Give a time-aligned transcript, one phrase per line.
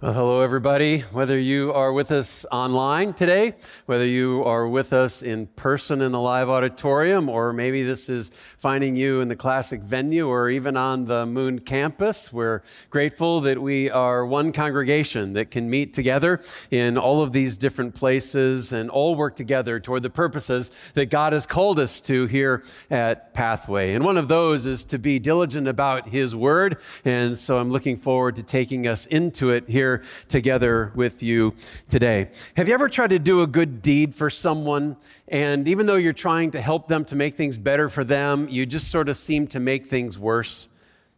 [0.00, 1.00] Well, hello, everybody.
[1.12, 3.54] Whether you are with us online today,
[3.86, 8.32] whether you are with us in person in the live auditorium, or maybe this is
[8.58, 13.62] finding you in the classic venue or even on the Moon campus, we're grateful that
[13.62, 16.40] we are one congregation that can meet together
[16.72, 21.32] in all of these different places and all work together toward the purposes that God
[21.32, 23.94] has called us to here at Pathway.
[23.94, 26.78] And one of those is to be diligent about His Word.
[27.04, 29.83] And so I'm looking forward to taking us into it here
[30.28, 31.54] together with you
[31.88, 32.30] today.
[32.56, 34.96] Have you ever tried to do a good deed for someone,
[35.28, 38.66] and even though you're trying to help them to make things better for them, you
[38.66, 40.68] just sort of seem to make things worse?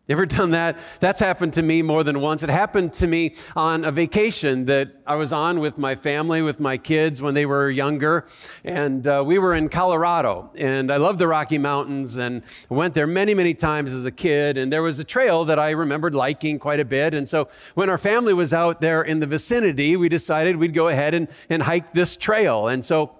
[0.09, 0.79] You ever done that?
[1.01, 2.45] That's happened to me more than once.
[2.45, 6.61] It happened to me on a vacation that I was on with my family, with
[6.61, 8.25] my kids when they were younger.
[8.63, 10.53] And uh, we were in Colorado.
[10.55, 14.57] And I love the Rocky Mountains and went there many, many times as a kid.
[14.59, 17.13] And there was a trail that I remembered liking quite a bit.
[17.13, 20.87] And so when our family was out there in the vicinity, we decided we'd go
[20.87, 22.69] ahead and, and hike this trail.
[22.69, 23.11] And so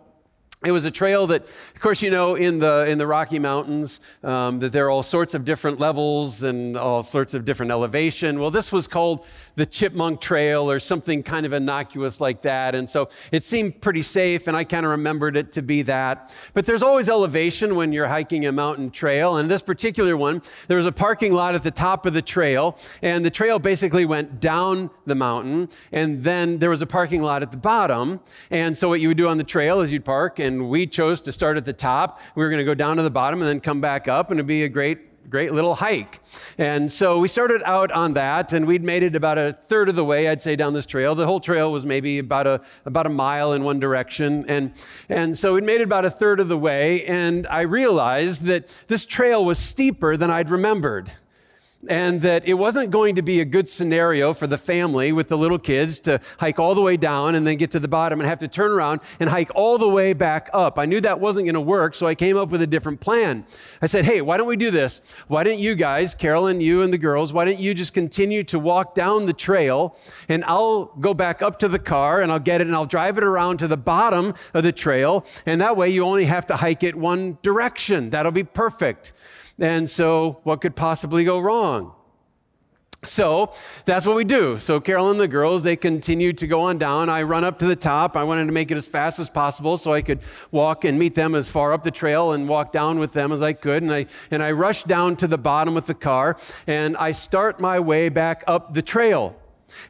[0.65, 4.01] it was a trail that, of course, you know, in the in the Rocky Mountains,
[4.23, 8.41] um, that there are all sorts of different levels and all sorts of different elevation.
[8.41, 12.89] Well, this was called the Chipmunk Trail or something kind of innocuous like that, and
[12.89, 16.33] so it seemed pretty safe, and I kind of remembered it to be that.
[16.55, 20.77] But there's always elevation when you're hiking a mountain trail, and this particular one, there
[20.77, 24.41] was a parking lot at the top of the trail, and the trail basically went
[24.41, 28.89] down the mountain, and then there was a parking lot at the bottom, and so
[28.89, 31.57] what you would do on the trail is you'd park and we chose to start
[31.57, 32.21] at the top.
[32.35, 34.39] We were going to go down to the bottom and then come back up, and
[34.39, 36.21] it'd be a great great little hike.
[36.59, 39.97] And so we started out on that, and we'd made it about a third of
[39.97, 41.15] the way, I'd say, down this trail.
[41.15, 44.45] The whole trail was maybe about a, about a mile in one direction.
[44.49, 44.73] And,
[45.09, 48.69] and so we'd made it about a third of the way, and I realized that
[48.89, 51.13] this trail was steeper than I'd remembered
[51.89, 55.39] and that it wasn't going to be a good scenario for the family with the
[55.39, 58.29] little kids to hike all the way down and then get to the bottom and
[58.29, 60.79] have to turn around and hike all the way back up.
[60.79, 63.47] I knew that wasn't going to work, so I came up with a different plan.
[63.81, 65.01] I said, hey, why don't we do this?
[65.29, 68.59] Why don't you guys, Carolyn, you and the girls, why don't you just continue to
[68.59, 69.97] walk down the trail
[70.29, 73.19] and I'll go back up to the car and I'll get it and I'll drive
[73.19, 76.57] it around to the bottom of the trail, and that way you only have to
[76.57, 78.11] hike it one direction.
[78.11, 79.13] That'll be perfect.
[79.59, 81.93] And so, what could possibly go wrong?
[83.05, 83.53] So
[83.85, 84.59] that's what we do.
[84.59, 87.09] So Carol and the girls, they continue to go on down.
[87.09, 88.17] I run up to the top.
[88.17, 91.15] I wanted to make it as fast as possible so I could walk and meet
[91.15, 93.83] them as far up the trail and walk down with them as I could.
[93.83, 97.61] And I, and I rush down to the bottom with the car and I start
[97.61, 99.37] my way back up the trail.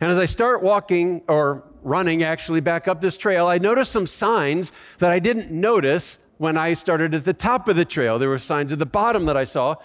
[0.01, 4.07] And as I start walking or running actually back up this trail, I notice some
[4.07, 8.19] signs that I didn't notice when I started at the top of the trail.
[8.19, 9.77] There were signs at the bottom that I saw.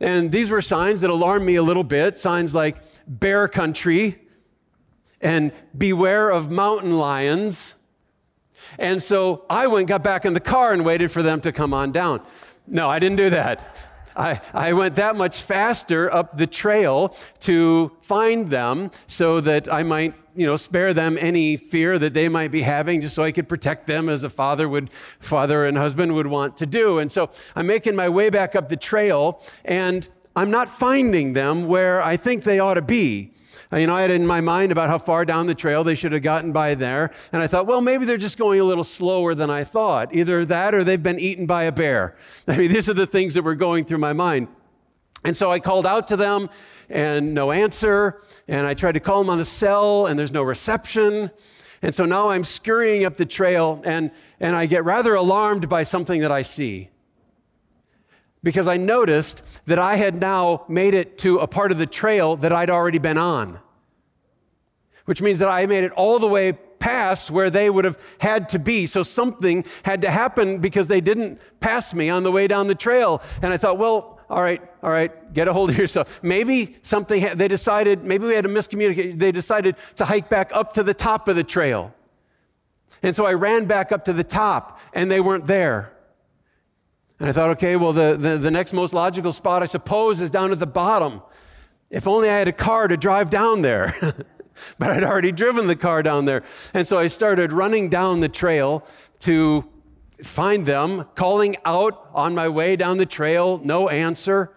[0.00, 4.18] And these were signs that alarmed me a little bit signs like bear country
[5.20, 7.74] and beware of mountain lions.
[8.78, 11.74] And so I went, got back in the car, and waited for them to come
[11.74, 12.22] on down.
[12.66, 13.74] No, I didn't do that.
[14.14, 19.84] I, I went that much faster up the trail to find them so that I
[19.84, 23.32] might you know, spare them any fear that they might be having, just so I
[23.32, 24.88] could protect them as a father would,
[25.18, 27.00] father and husband would want to do.
[27.00, 31.66] And so I'm making my way back up the trail, and I'm not finding them
[31.66, 33.32] where I think they ought to be.
[33.72, 35.96] Uh, you know, I had in my mind about how far down the trail they
[35.96, 37.10] should have gotten by there.
[37.32, 40.14] And I thought, well, maybe they're just going a little slower than I thought.
[40.14, 42.16] Either that or they've been eaten by a bear.
[42.48, 44.46] I mean, these are the things that were going through my mind.
[45.28, 46.48] And so I called out to them
[46.88, 48.22] and no answer.
[48.48, 51.30] And I tried to call them on the cell and there's no reception.
[51.82, 55.82] And so now I'm scurrying up the trail and, and I get rather alarmed by
[55.82, 56.88] something that I see.
[58.42, 62.34] Because I noticed that I had now made it to a part of the trail
[62.36, 63.58] that I'd already been on,
[65.04, 68.48] which means that I made it all the way past where they would have had
[68.48, 68.86] to be.
[68.86, 72.74] So something had to happen because they didn't pass me on the way down the
[72.74, 73.20] trail.
[73.42, 76.20] And I thought, well, all right, all right, get a hold of yourself.
[76.22, 79.18] Maybe something, they decided, maybe we had a miscommunication.
[79.18, 81.94] They decided to hike back up to the top of the trail.
[83.02, 85.92] And so I ran back up to the top, and they weren't there.
[87.20, 90.30] And I thought, okay, well, the, the, the next most logical spot, I suppose, is
[90.30, 91.22] down at the bottom.
[91.90, 93.96] If only I had a car to drive down there.
[94.78, 96.42] but I'd already driven the car down there.
[96.74, 98.84] And so I started running down the trail
[99.20, 99.64] to
[100.22, 104.52] find them, calling out on my way down the trail, no answer.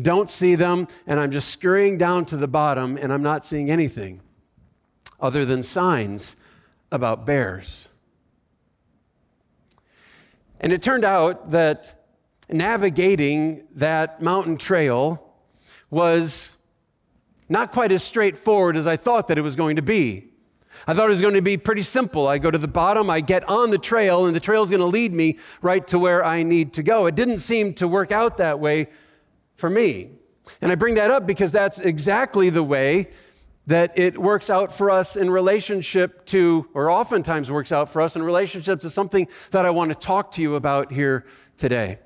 [0.00, 3.70] don't see them, and I'm just scurrying down to the bottom, and I'm not seeing
[3.70, 4.20] anything
[5.20, 6.36] other than signs
[6.92, 7.88] about bears.
[10.60, 12.04] And it turned out that
[12.48, 15.34] navigating that mountain trail
[15.88, 16.56] was
[17.48, 20.29] not quite as straightforward as I thought that it was going to be.
[20.86, 22.26] I thought it was going to be pretty simple.
[22.26, 24.80] I go to the bottom, I get on the trail, and the trail is going
[24.80, 27.06] to lead me right to where I need to go.
[27.06, 28.88] It didn't seem to work out that way
[29.56, 30.10] for me.
[30.60, 33.08] And I bring that up because that's exactly the way
[33.66, 38.16] that it works out for us in relationship to, or oftentimes works out for us
[38.16, 41.98] in relationship to something that I want to talk to you about here today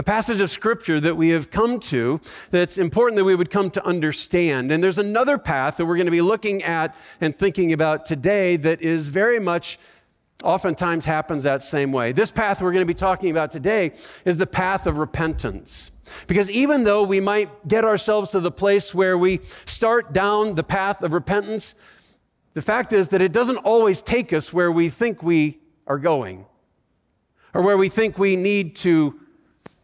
[0.00, 2.18] a passage of scripture that we have come to
[2.50, 4.72] that's important that we would come to understand.
[4.72, 8.56] And there's another path that we're going to be looking at and thinking about today
[8.56, 9.78] that is very much
[10.42, 12.12] oftentimes happens that same way.
[12.12, 13.92] This path we're going to be talking about today
[14.24, 15.90] is the path of repentance.
[16.26, 20.64] Because even though we might get ourselves to the place where we start down the
[20.64, 21.74] path of repentance,
[22.54, 26.46] the fact is that it doesn't always take us where we think we are going
[27.52, 29.19] or where we think we need to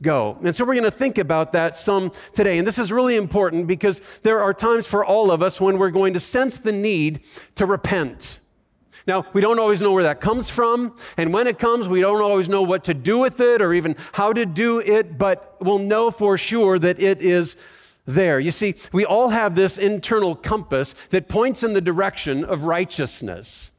[0.03, 0.39] go.
[0.43, 2.59] And so we're going to think about that some today.
[2.59, 5.91] And this is really important because there are times for all of us when we're
[5.91, 7.21] going to sense the need
[7.55, 8.41] to repent.
[9.07, 12.23] Now, we don't always know where that comes from, and when it comes, we don't
[12.23, 15.79] always know what to do with it or even how to do it, but we'll
[15.79, 17.55] know for sure that it is
[18.05, 18.41] there.
[18.41, 23.71] You see, we all have this internal compass that points in the direction of righteousness.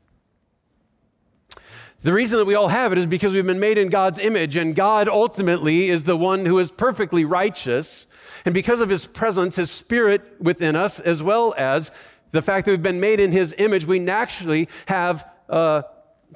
[2.02, 4.56] The reason that we all have it is because we've been made in God's image,
[4.56, 8.06] and God ultimately is the one who is perfectly righteous.
[8.46, 11.90] And because of his presence, his spirit within us, as well as
[12.32, 15.86] the fact that we've been made in his image, we naturally have a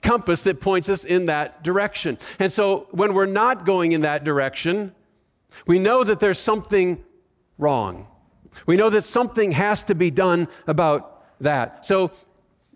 [0.02, 2.18] compass that points us in that direction.
[2.40, 4.96] And so when we're not going in that direction,
[5.68, 7.04] we know that there's something
[7.58, 8.08] wrong.
[8.66, 11.86] We know that something has to be done about that.
[11.86, 12.12] So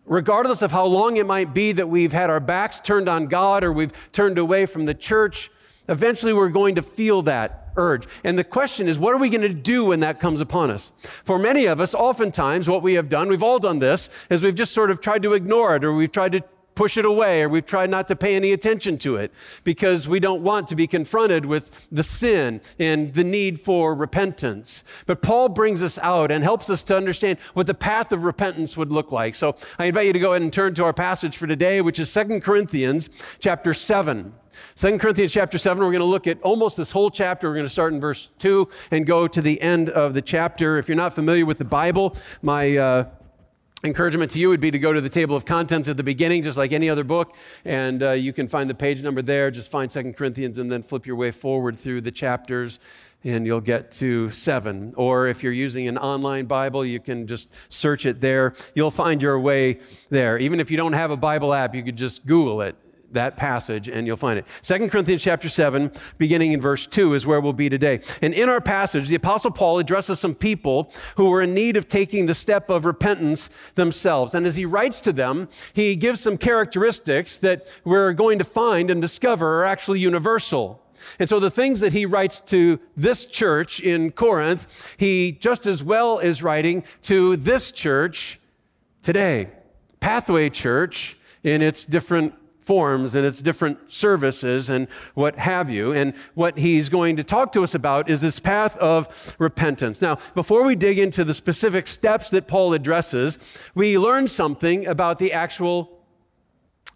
[0.06, 3.64] regardless of how long it might be that we've had our backs turned on God
[3.64, 5.52] or we've turned away from the church,
[5.88, 8.08] eventually we're going to feel that urge.
[8.24, 10.92] And the question is, what are we going to do when that comes upon us?
[11.24, 14.56] For many of us, oftentimes, what we have done, we've all done this, is we've
[14.56, 16.44] just sort of tried to ignore it or we've tried to
[16.76, 19.32] push it away or we've tried not to pay any attention to it
[19.64, 24.84] because we don't want to be confronted with the sin and the need for repentance.
[25.06, 28.76] But Paul brings us out and helps us to understand what the path of repentance
[28.78, 29.36] would look like.
[29.36, 32.00] So I invite you to go ahead and turn to our passage for today, which
[32.00, 34.34] is Second Corinthians chapter 7.
[34.78, 37.50] 2 Corinthians chapter 7, we're going to look at almost this whole chapter.
[37.50, 40.78] We're going to start in verse 2 and go to the end of the chapter.
[40.78, 43.06] If you're not familiar with the Bible, my uh,
[43.84, 46.44] encouragement to you would be to go to the table of contents at the beginning,
[46.44, 49.52] just like any other book, and uh, you can find the page number there.
[49.52, 52.80] Just find Second Corinthians and then flip your way forward through the chapters,
[53.24, 54.94] and you'll get to 7.
[54.98, 58.54] Or if you're using an online Bible, you can just search it there.
[58.74, 59.80] You'll find your way
[60.10, 60.38] there.
[60.38, 62.76] Even if you don't have a Bible app, you could just Google it
[63.12, 64.46] that passage and you'll find it.
[64.62, 68.02] Second Corinthians chapter 7, beginning in verse 2, is where we'll be today.
[68.22, 71.88] And in our passage, the Apostle Paul addresses some people who were in need of
[71.88, 74.36] taking the step of repentance themselves.
[74.36, 78.90] And as he writes to them, he gives some characteristics that we're going to find
[78.90, 80.82] and discover are actually universal.
[81.20, 84.68] And so the things that he writes to this church in Corinth,
[84.98, 88.40] he just as well is writing to this church
[89.02, 89.50] today.
[90.00, 92.34] Pathway Church in its different
[92.66, 95.94] forms and its different services and what have you.
[95.94, 100.02] And what he's going to talk to us about is this path of repentance.
[100.02, 103.40] Now, before we dig into the specific steps that Paul addresses,
[103.74, 105.92] we learn something about the actual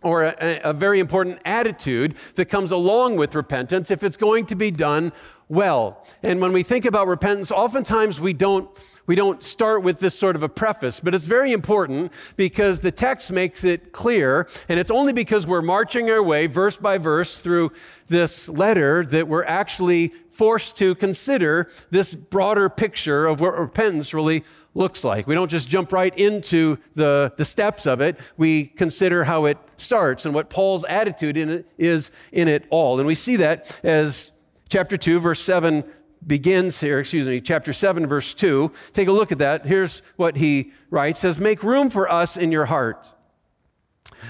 [0.01, 4.55] or a, a, very important attitude that comes along with repentance if it's going to
[4.55, 5.11] be done
[5.49, 6.05] well.
[6.23, 8.69] And when we think about repentance, oftentimes we don't
[9.09, 12.91] we don't start with this sort of a preface, but it's very important because the
[12.91, 17.39] text makes it clear, and it's only because we're marching our way verse by verse
[17.39, 17.71] through
[18.07, 24.43] this letter that we're actually forced to consider this broader picture of what repentance really
[24.75, 25.25] looks like.
[25.25, 29.57] We don't just jump right into the, the steps of it, we consider how it
[29.77, 32.99] starts and what Paul's attitude in it is in it all.
[32.99, 34.33] And we see that as
[34.69, 35.83] chapter 2, verse 7
[36.25, 38.71] begins here, excuse me, chapter 7, verse 2.
[38.93, 39.65] Take a look at that.
[39.65, 43.13] Here's what he writes says, Make room for us in your heart.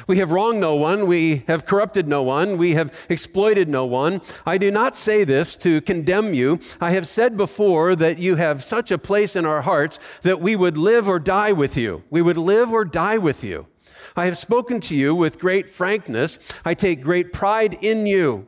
[0.08, 1.08] We have wronged no one.
[1.08, 2.58] We have corrupted no one.
[2.58, 4.22] We have exploited no one.
[4.46, 6.60] I do not say this to condemn you.
[6.80, 10.56] I have said before that you have such a place in our hearts that we
[10.56, 12.04] would live or die with you.
[12.10, 13.68] We would live or die with you.
[14.16, 16.40] I have spoken to you with great frankness.
[16.66, 18.48] I take great pride in you.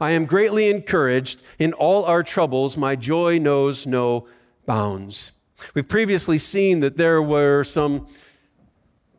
[0.00, 1.42] I am greatly encouraged.
[1.58, 4.26] In all our troubles, my joy knows no
[4.66, 5.32] bounds.
[5.74, 8.08] We've previously seen that there were some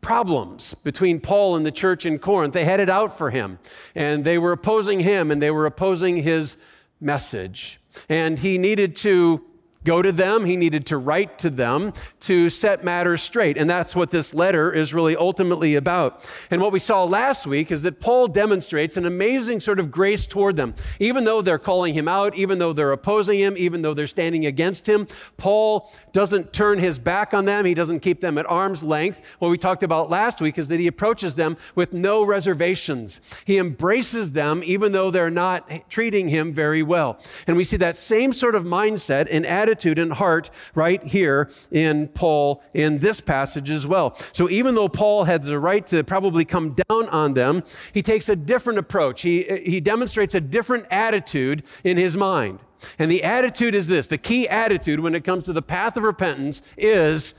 [0.00, 2.52] problems between Paul and the church in Corinth.
[2.52, 3.58] They had it out for him,
[3.94, 6.56] and they were opposing him, and they were opposing his
[7.00, 7.80] message.
[8.08, 9.44] And he needed to
[9.84, 13.56] go to them, he needed to write to them to set matters straight.
[13.56, 16.24] And that's what this letter is really ultimately about.
[16.50, 20.26] And what we saw last week is that Paul demonstrates an amazing sort of grace
[20.26, 20.74] toward them.
[20.98, 24.46] Even though they're calling him out, even though they're opposing him, even though they're standing
[24.46, 27.64] against him, Paul doesn't turn his back on them.
[27.64, 29.20] He doesn't keep them at arm's length.
[29.38, 33.20] What we talked about last week is that he approaches them with no reservations.
[33.44, 37.18] He embraces them even though they're not treating him very well.
[37.46, 42.06] And we see that same sort of mindset and attitude and heart right here in
[42.08, 44.16] Paul in this passage as well.
[44.32, 48.28] So even though Paul had the right to probably come down on them, he takes
[48.28, 49.22] a different approach.
[49.22, 52.60] He, he demonstrates a different attitude in his mind.
[53.00, 56.04] And the attitude is this the key attitude when it comes to the path of
[56.04, 57.34] repentance is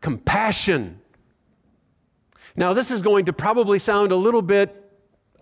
[0.00, 1.00] compassion.
[2.56, 4.90] Now, this is going to probably sound a little bit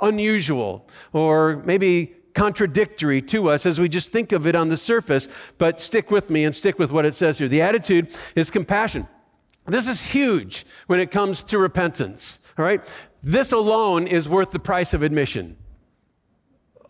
[0.00, 5.28] unusual or maybe contradictory to us as we just think of it on the surface,
[5.56, 7.48] but stick with me and stick with what it says here.
[7.48, 9.08] The attitude is compassion.
[9.66, 12.86] This is huge when it comes to repentance, all right?
[13.22, 15.56] This alone is worth the price of admission.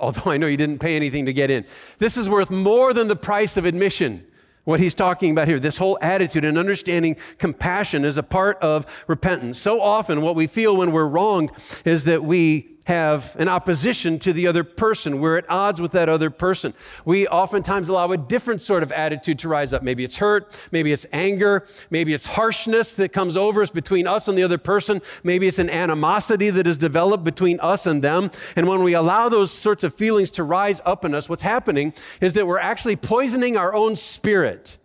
[0.00, 1.64] Although I know you didn't pay anything to get in.
[1.98, 4.26] This is worth more than the price of admission
[4.64, 5.60] what he's talking about here.
[5.60, 9.60] This whole attitude and understanding compassion is a part of repentance.
[9.60, 11.52] So often, what we feel when we're wronged
[11.84, 15.20] is that we have an opposition to the other person.
[15.20, 16.74] We're at odds with that other person.
[17.04, 19.82] We oftentimes allow a different sort of attitude to rise up.
[19.82, 24.28] Maybe it's hurt, maybe it's anger, maybe it's harshness that comes over us between us
[24.28, 25.00] and the other person.
[25.22, 28.30] Maybe it's an animosity that is developed between us and them.
[28.54, 31.94] And when we allow those sorts of feelings to rise up in us, what's happening
[32.20, 34.76] is that we're actually poisoning our own spirit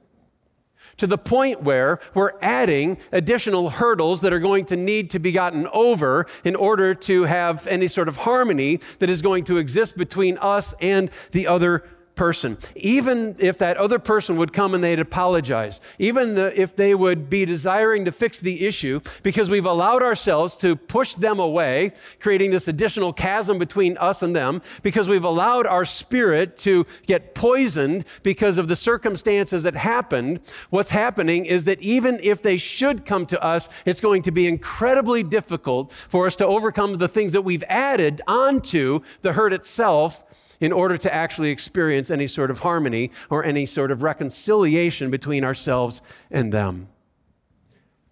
[1.00, 5.32] to the point where we're adding additional hurdles that are going to need to be
[5.32, 9.98] gotten over in order to have any sort of harmony that is going to exist
[9.98, 11.84] between us and the other
[12.20, 16.94] person, even if that other person would come and they'd apologize, even the, if they
[16.94, 21.94] would be desiring to fix the issue, because we've allowed ourselves to push them away,
[22.20, 27.34] creating this additional chasm between us and them, because we've allowed our spirit to get
[27.34, 33.06] poisoned because of the circumstances that happened, what's happening is that even if they should
[33.06, 37.32] come to us, it's going to be incredibly difficult for us to overcome the things
[37.32, 40.26] that we've added onto the hurt itself
[40.60, 45.44] in order to actually experience any sort of harmony or any sort of reconciliation between
[45.44, 46.88] ourselves and them.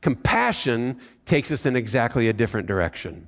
[0.01, 3.27] Compassion takes us in exactly a different direction.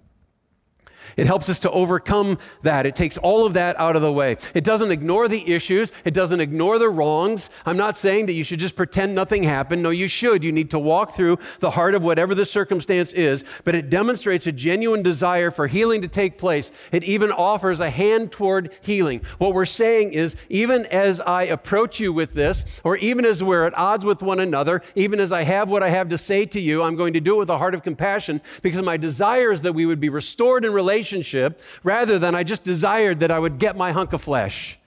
[1.17, 2.85] It helps us to overcome that.
[2.85, 4.37] It takes all of that out of the way.
[4.53, 7.49] It doesn't ignore the issues, it doesn't ignore the wrongs.
[7.65, 9.83] I'm not saying that you should just pretend nothing happened.
[9.83, 10.43] No, you should.
[10.43, 14.47] You need to walk through the heart of whatever the circumstance is, but it demonstrates
[14.47, 16.71] a genuine desire for healing to take place.
[16.91, 19.21] It even offers a hand toward healing.
[19.37, 23.65] What we're saying is, even as I approach you with this, or even as we're
[23.65, 26.59] at odds with one another, even as I have what I have to say to
[26.59, 29.61] you, I'm going to do it with a heart of compassion because my desire is
[29.61, 33.39] that we would be restored in relationship relationship rather than I just desired that I
[33.39, 34.77] would get my hunk of flesh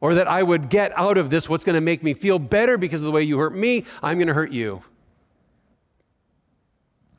[0.00, 2.76] or that I would get out of this what's going to make me feel better
[2.78, 4.82] because of the way you hurt me, I'm going to hurt you.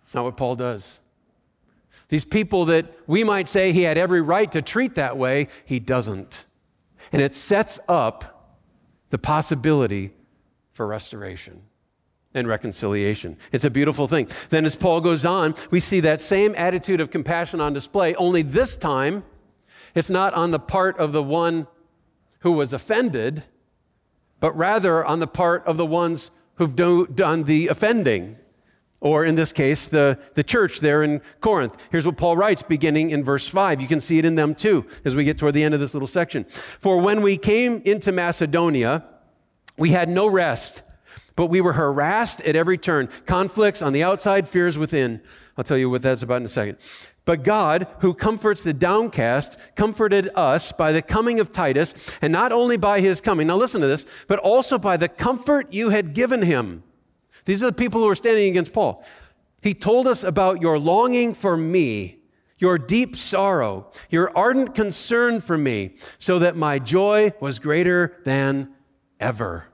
[0.03, 0.99] It's not what Paul does.
[2.09, 5.79] These people that we might say he had every right to treat that way, he
[5.79, 6.45] doesn't.
[7.13, 8.59] And it sets up
[9.09, 10.11] the possibility
[10.73, 11.61] for restoration
[12.33, 13.37] and reconciliation.
[13.51, 14.27] It's a beautiful thing.
[14.49, 18.41] Then, as Paul goes on, we see that same attitude of compassion on display, only
[18.41, 19.23] this time
[19.95, 21.67] it's not on the part of the one
[22.39, 23.43] who was offended,
[24.39, 28.37] but rather on the part of the ones who've do, done the offending.
[28.99, 31.75] Or in this case, the, the church there in Corinth.
[31.91, 33.81] Here's what Paul writes beginning in verse 5.
[33.81, 35.93] You can see it in them too as we get toward the end of this
[35.93, 36.43] little section.
[36.43, 39.03] For when we came into Macedonia,
[39.77, 40.83] we had no rest
[41.41, 43.09] but we were harassed at every turn.
[43.25, 45.19] Conflicts on the outside, fears within.
[45.57, 46.77] I'll tell you what that's about in a second.
[47.25, 52.51] But God, who comforts the downcast, comforted us by the coming of Titus, and not
[52.51, 56.13] only by his coming, now listen to this, but also by the comfort you had
[56.13, 56.83] given him.
[57.45, 59.03] These are the people who are standing against Paul.
[59.63, 62.19] He told us about your longing for me,
[62.59, 68.75] your deep sorrow, your ardent concern for me, so that my joy was greater than
[69.19, 69.70] ever.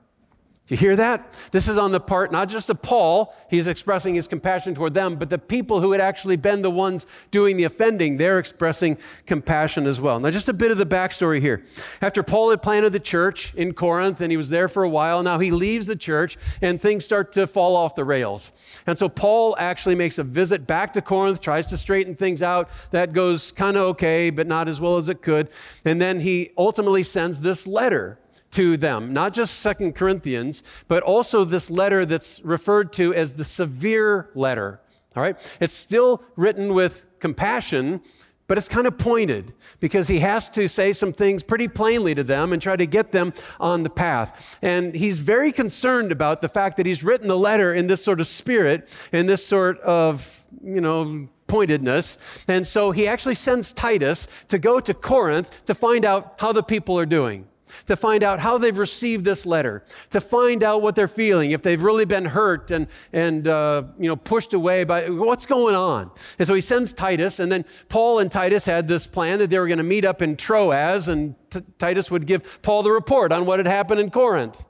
[0.68, 1.32] Do you hear that?
[1.50, 5.16] This is on the part not just of Paul, he's expressing his compassion toward them,
[5.16, 9.86] but the people who had actually been the ones doing the offending, they're expressing compassion
[9.86, 10.20] as well.
[10.20, 11.64] Now, just a bit of the backstory here.
[12.02, 15.22] After Paul had planted the church in Corinth and he was there for a while,
[15.22, 18.52] now he leaves the church and things start to fall off the rails.
[18.86, 22.68] And so Paul actually makes a visit back to Corinth, tries to straighten things out.
[22.90, 25.48] That goes kind of okay, but not as well as it could.
[25.86, 28.18] And then he ultimately sends this letter
[28.52, 29.12] to them.
[29.12, 34.80] Not just Second Corinthians, but also this letter that's referred to as the severe letter.
[35.16, 35.36] All right?
[35.60, 38.00] It's still written with compassion,
[38.46, 42.24] but it's kind of pointed because he has to say some things pretty plainly to
[42.24, 44.58] them and try to get them on the path.
[44.62, 48.20] And he's very concerned about the fact that he's written the letter in this sort
[48.20, 52.16] of spirit, in this sort of, you know, pointedness.
[52.46, 56.62] And so he actually sends Titus to go to Corinth to find out how the
[56.62, 57.46] people are doing
[57.86, 61.62] to find out how they've received this letter, to find out what they're feeling, if
[61.62, 66.10] they've really been hurt and, and uh, you know, pushed away by what's going on.
[66.38, 69.58] And so he sends Titus, and then Paul and Titus had this plan that they
[69.58, 73.32] were going to meet up in Troas, and T- Titus would give Paul the report
[73.32, 74.64] on what had happened in Corinth.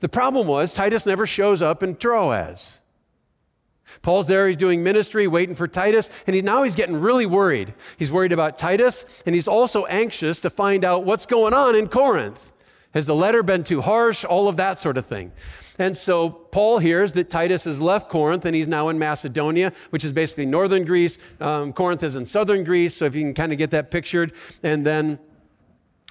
[0.00, 2.79] The problem was, Titus never shows up in Troas.
[4.02, 7.74] Paul's there, he's doing ministry, waiting for Titus, and he, now he's getting really worried.
[7.98, 11.88] He's worried about Titus, and he's also anxious to find out what's going on in
[11.88, 12.52] Corinth.
[12.92, 14.24] Has the letter been too harsh?
[14.24, 15.32] All of that sort of thing.
[15.78, 20.04] And so Paul hears that Titus has left Corinth and he's now in Macedonia, which
[20.04, 21.16] is basically northern Greece.
[21.40, 24.32] Um, Corinth is in southern Greece, so if you can kind of get that pictured.
[24.62, 25.18] And then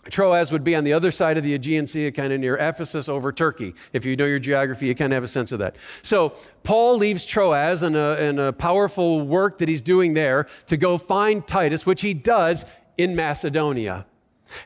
[0.10, 3.10] Troas would be on the other side of the Aegean Sea, kind of near Ephesus
[3.10, 3.75] over Turkey.
[3.91, 5.75] If you know your geography, you kind of have a sense of that.
[6.03, 10.77] So Paul leaves Troas in a, in a powerful work that he's doing there to
[10.77, 12.63] go find Titus, which he does
[12.98, 14.06] in Macedonia.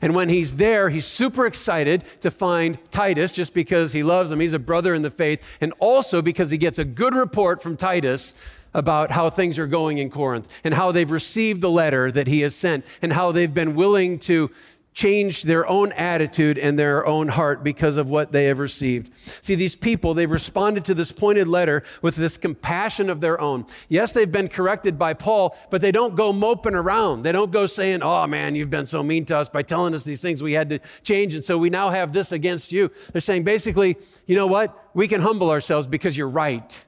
[0.01, 4.39] And when he's there, he's super excited to find Titus just because he loves him.
[4.39, 5.43] He's a brother in the faith.
[5.59, 8.33] And also because he gets a good report from Titus
[8.73, 12.41] about how things are going in Corinth and how they've received the letter that he
[12.41, 14.49] has sent and how they've been willing to
[14.93, 19.11] changed their own attitude and their own heart because of what they have received.
[19.41, 23.65] See, these people, they've responded to this pointed letter with this compassion of their own.
[23.89, 27.23] Yes, they've been corrected by Paul, but they don't go moping around.
[27.23, 30.03] They don't go saying, Oh man, you've been so mean to us by telling us
[30.03, 32.91] these things we had to change, and so we now have this against you.
[33.11, 33.97] They're saying basically,
[34.27, 34.89] you know what?
[34.93, 36.85] We can humble ourselves because you're right.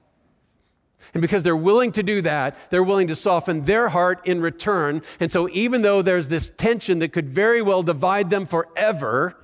[1.16, 5.02] And because they're willing to do that, they're willing to soften their heart in return.
[5.22, 9.38] And so, even though there's this tension that could very well divide them forever,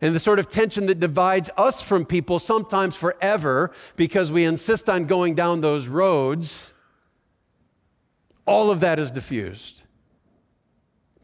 [0.00, 4.90] and the sort of tension that divides us from people sometimes forever because we insist
[4.90, 6.72] on going down those roads,
[8.44, 9.85] all of that is diffused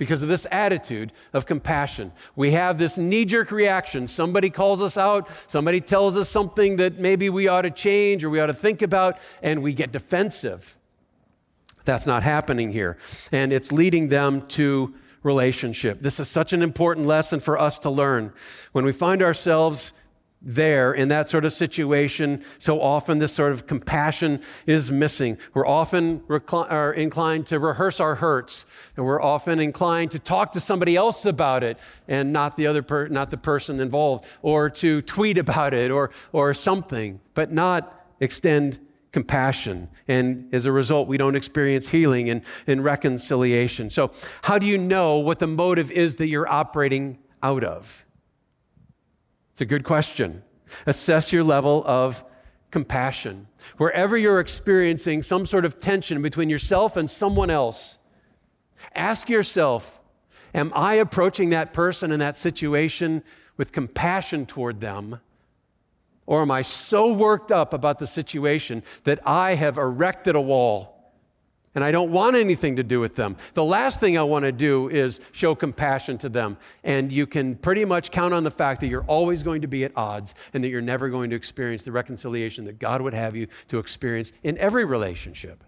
[0.03, 2.11] because of this attitude of compassion.
[2.35, 4.09] We have this knee jerk reaction.
[4.09, 8.29] Somebody calls us out, somebody tells us something that maybe we ought to change or
[8.29, 10.77] we ought to think about, and we get defensive.
[11.85, 12.99] That's not happening here.
[13.31, 16.03] And it's leading them to relationship.
[16.03, 18.33] This is such an important lesson for us to learn.
[18.73, 19.93] When we find ourselves
[20.45, 22.45] there in that sort of situation.
[22.59, 25.39] So often, this sort of compassion is missing.
[25.55, 30.53] We're often recli- are inclined to rehearse our hurts, and we're often inclined to talk
[30.53, 31.79] to somebody else about it
[32.09, 36.11] and not the other per- not the person involved, or to tweet about it or
[36.33, 38.79] or something, but not extend
[39.13, 39.89] compassion.
[40.09, 43.91] And as a result, we don't experience healing and, and reconciliation.
[43.91, 44.11] So,
[44.43, 48.02] how do you know what the motive is that you're operating out of?
[49.63, 50.43] It's a good question.
[50.87, 52.25] Assess your level of
[52.73, 53.47] compassion.
[53.77, 57.99] Wherever you're experiencing some sort of tension between yourself and someone else,
[58.93, 60.01] ask yourself
[60.53, 63.23] Am I approaching that person in that situation
[63.57, 65.21] with compassion toward them?
[66.27, 70.92] Or am I so worked up about the situation that I have erected a wall
[71.75, 73.37] and I don't want anything to do with them.
[73.55, 76.59] The last thing I want to do is show compassion to them.
[76.85, 79.85] And you can pretty much count on the fact that you're always going to be
[79.85, 83.35] at odds and that you're never going to experience the reconciliation that God would have
[83.35, 85.65] you to experience in every relationship.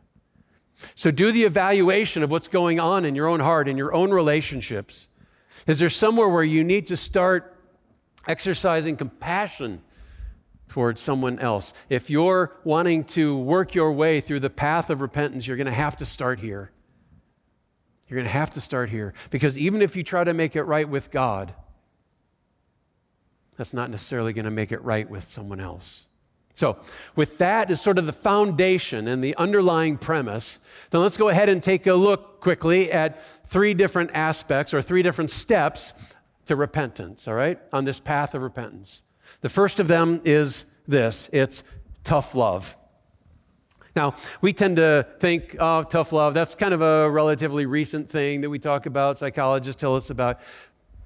[0.94, 4.10] So do the evaluation of what's going on in your own heart, in your own
[4.10, 5.08] relationships.
[5.66, 7.56] Is there somewhere where you need to start
[8.26, 9.82] exercising compassion
[10.68, 11.72] towards someone else.
[11.88, 15.72] If you're wanting to work your way through the path of repentance, you're going to
[15.72, 16.70] have to start here.
[18.08, 19.14] You're going to have to start here.
[19.30, 21.54] Because even if you try to make it right with God,
[23.56, 26.08] that's not necessarily going to make it right with someone else.
[26.56, 26.78] So,
[27.16, 31.48] with that as sort of the foundation and the underlying premise, then let's go ahead
[31.48, 35.92] and take a look quickly at three different aspects or three different steps
[36.46, 39.02] to repentance, all right, on this path of repentance.
[39.44, 41.62] The first of them is this it's
[42.02, 42.78] tough love.
[43.94, 48.40] Now, we tend to think, oh, tough love, that's kind of a relatively recent thing
[48.40, 50.40] that we talk about, psychologists tell us about.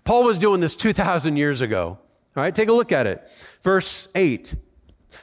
[0.05, 1.99] Paul was doing this 2,000 years ago.
[2.37, 3.29] All right, take a look at it.
[3.65, 4.55] Verse 8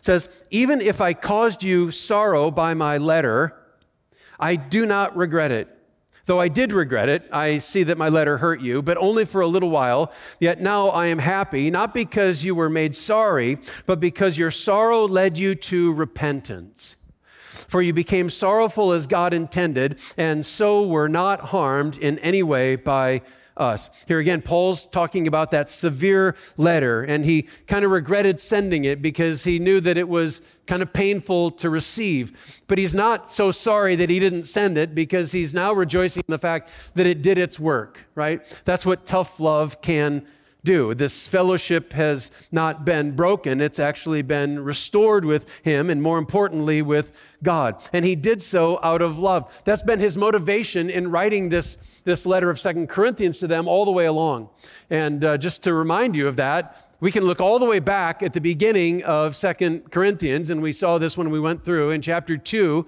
[0.01, 3.56] says, Even if I caused you sorrow by my letter,
[4.38, 5.75] I do not regret it
[6.26, 9.42] Though I did regret it, I see that my letter hurt you, but only for
[9.42, 10.12] a little while.
[10.40, 15.08] Yet now I am happy, not because you were made sorry, but because your sorrow
[15.08, 16.96] led you to repentance.
[17.68, 22.76] For you became sorrowful as God intended, and so were not harmed in any way
[22.76, 23.22] by
[23.58, 23.89] us.
[24.08, 29.02] Here again, Paul's talking about that severe letter, and he kind of regretted sending it
[29.02, 32.34] because he knew that it was kind of painful to receive.
[32.68, 36.32] But he's not so sorry that he didn't send it because he's now rejoicing in
[36.32, 38.41] the fact that it did its work, right?
[38.65, 40.26] That's what tough love can
[40.65, 40.93] do.
[40.93, 46.82] This fellowship has not been broken, it's actually been restored with him, and more importantly,
[46.82, 47.82] with God.
[47.93, 49.49] And he did so out of love.
[49.63, 53.86] That's been his motivation in writing this, this letter of Second Corinthians to them all
[53.86, 54.49] the way along.
[54.89, 58.23] And uh, just to remind you of that, we can look all the way back
[58.23, 62.01] at the beginning of Second Corinthians, and we saw this when we went through in
[62.01, 62.86] chapter 2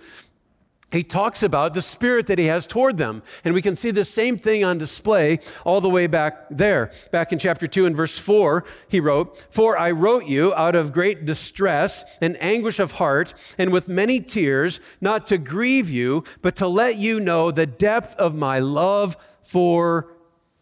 [0.91, 3.21] he talks about the spirit that he has toward them.
[3.43, 6.91] And we can see the same thing on display all the way back there.
[7.11, 10.93] Back in chapter 2 and verse 4, he wrote, For I wrote you out of
[10.93, 16.55] great distress and anguish of heart, and with many tears, not to grieve you, but
[16.57, 20.13] to let you know the depth of my love for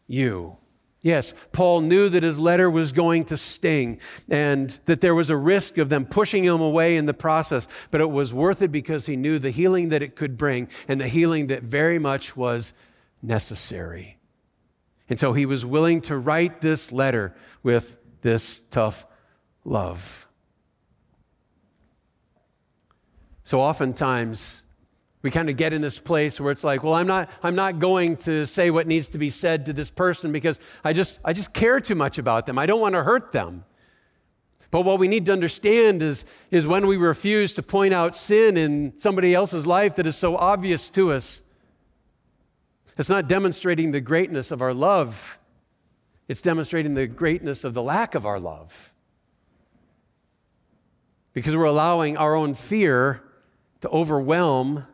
[0.07, 0.57] you.
[1.05, 5.37] Yes, Paul knew that his letter was going to sting and that there was a
[5.37, 9.05] risk of them pushing him away in the process, but it was worth it because
[9.05, 12.73] he knew the healing that it could bring and the healing that very much was
[13.21, 14.17] necessary.
[15.07, 19.05] And so he was willing to write this letter with this tough
[19.63, 20.27] love.
[23.43, 24.63] So oftentimes,
[25.25, 27.79] we kind of get in this place where it's like well i'm not i'm not
[27.79, 31.33] going to say what needs to be said to this person because i just i
[31.33, 32.59] just care too much about them.
[32.59, 33.65] I don't want to hurt them.
[34.69, 38.55] But what we need to understand is, is when we refuse to point out sin
[38.55, 41.41] in somebody else's life that is so obvious to us
[42.95, 45.39] it's not demonstrating the greatness of our love.
[46.27, 48.93] It's demonstrating the greatness of the lack of our love.
[51.33, 53.21] Because we're allowing our own fear
[53.81, 54.85] to overwhelm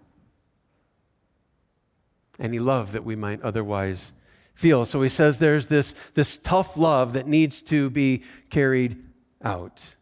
[2.41, 4.11] any love that we might otherwise
[4.53, 4.85] feel.
[4.85, 9.03] So he says there's this, this tough love that needs to be carried
[9.43, 9.95] out.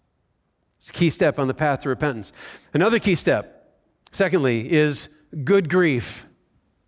[0.79, 2.31] It's a key step on the path to repentance.
[2.73, 3.77] Another key step,
[4.11, 5.09] secondly, is
[5.43, 6.25] good grief.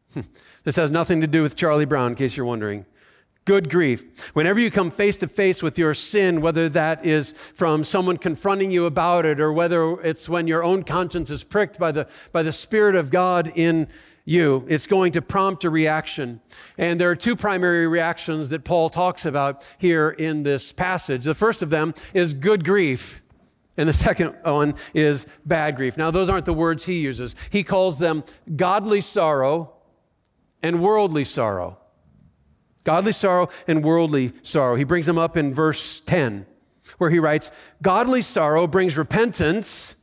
[0.63, 2.85] this has nothing to do with Charlie Brown, in case you're wondering.
[3.43, 4.05] Good grief.
[4.33, 8.69] Whenever you come face to face with your sin, whether that is from someone confronting
[8.69, 12.43] you about it or whether it's when your own conscience is pricked by the, by
[12.43, 13.87] the Spirit of God in
[14.25, 16.41] you, it's going to prompt a reaction.
[16.77, 21.23] And there are two primary reactions that Paul talks about here in this passage.
[21.23, 23.21] The first of them is good grief.
[23.77, 25.97] And the second one is bad grief.
[25.97, 27.36] Now, those aren't the words he uses.
[27.49, 28.23] He calls them
[28.55, 29.73] godly sorrow
[30.62, 31.77] and worldly sorrow.
[32.84, 34.75] Godly sorrow and worldly sorrow.
[34.75, 36.45] He brings them up in verse 10,
[36.97, 39.95] where he writes Godly sorrow brings repentance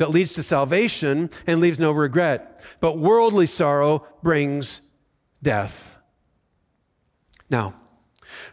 [0.00, 2.58] that leads to salvation and leaves no regret.
[2.80, 4.80] But worldly sorrow brings
[5.42, 5.98] death.
[7.50, 7.74] Now,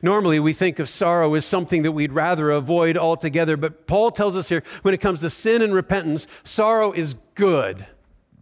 [0.01, 4.35] normally we think of sorrow as something that we'd rather avoid altogether, but Paul tells
[4.35, 7.87] us here when it comes to sin and repentance, sorrow is good.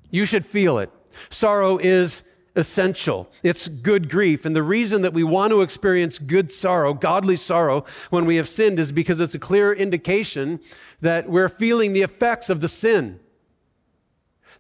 [0.10, 0.90] You should feel it.
[1.30, 2.24] Sorrow is
[2.56, 3.30] essential.
[3.44, 4.46] It's good grief.
[4.46, 8.50] And the reason that we want to experience good sorrow, godly sorrow, when we have
[8.50, 10.60] sinned is because it's a clear indication
[11.02, 13.20] that we're feeling the effects of the sin.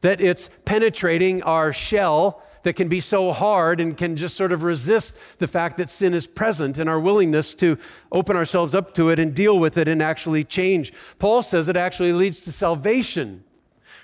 [0.01, 4.63] That it's penetrating our shell that can be so hard and can just sort of
[4.63, 7.77] resist the fact that sin is present and our willingness to
[8.11, 10.91] open ourselves up to it and deal with it and actually change.
[11.19, 13.43] Paul says it actually leads to salvation,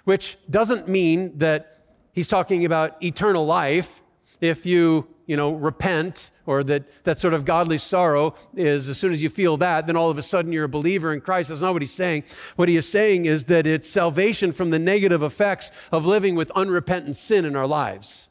[0.03, 1.80] which doesn't mean that
[2.13, 4.01] he's talking about eternal life.
[4.39, 9.11] If you, you know, repent or that, that sort of godly sorrow is as soon
[9.11, 11.49] as you feel that, then all of a sudden you're a believer in Christ.
[11.49, 12.23] That's not what he's saying.
[12.55, 16.51] What he is saying is that it's salvation from the negative effects of living with
[16.51, 18.29] unrepentant sin in our lives.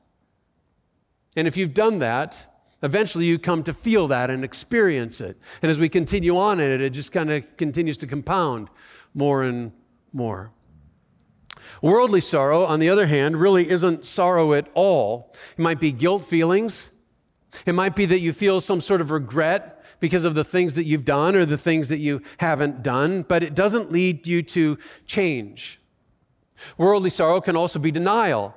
[1.36, 2.46] And if you've done that,
[2.82, 5.38] eventually you come to feel that and experience it.
[5.62, 8.68] And as we continue on in it, it just kind of continues to compound
[9.14, 9.72] more and
[10.12, 10.50] more.
[11.82, 15.32] Worldly sorrow, on the other hand, really isn't sorrow at all.
[15.52, 16.90] It might be guilt feelings.
[17.66, 20.84] It might be that you feel some sort of regret because of the things that
[20.84, 24.78] you've done or the things that you haven't done, but it doesn't lead you to
[25.06, 25.80] change.
[26.78, 28.54] Worldly sorrow can also be denial.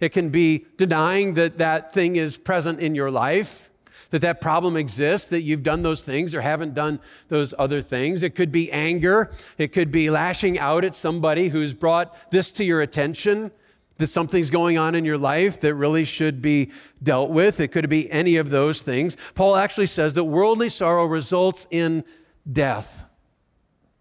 [0.00, 3.67] It can be denying that that thing is present in your life
[4.10, 8.22] that that problem exists, that you've done those things or haven't done those other things.
[8.22, 9.30] It could be anger.
[9.58, 13.50] It could be lashing out at somebody who's brought this to your attention.
[13.98, 16.70] that something's going on in your life that really should be
[17.02, 17.60] dealt with.
[17.60, 19.16] It could be any of those things.
[19.34, 22.04] Paul actually says that worldly sorrow results in
[22.50, 23.04] death.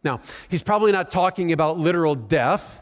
[0.03, 2.81] Now, he's probably not talking about literal death,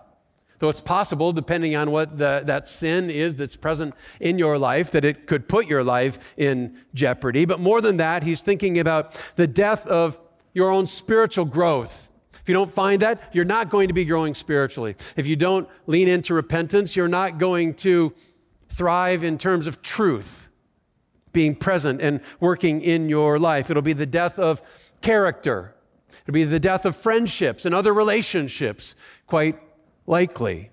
[0.60, 4.92] though it's possible, depending on what the, that sin is that's present in your life,
[4.92, 7.46] that it could put your life in jeopardy.
[7.46, 10.18] But more than that, he's thinking about the death of
[10.54, 12.10] your own spiritual growth.
[12.42, 14.96] If you don't find that, you're not going to be growing spiritually.
[15.16, 18.14] If you don't lean into repentance, you're not going to
[18.70, 20.50] thrive in terms of truth
[21.32, 23.70] being present and working in your life.
[23.70, 24.62] It'll be the death of
[25.02, 25.76] character.
[26.24, 28.96] It'll be the death of friendships and other relationships,
[29.28, 29.60] quite
[30.08, 30.72] likely.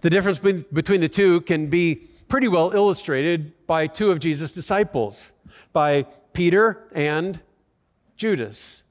[0.00, 5.32] The difference between the two can be pretty well illustrated by two of Jesus' disciples,
[5.72, 7.40] by Peter and
[8.16, 8.82] Judas.